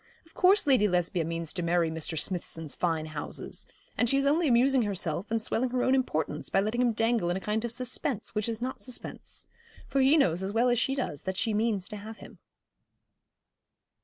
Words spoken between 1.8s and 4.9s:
Mr. Smithson's fine houses; and she is only amusing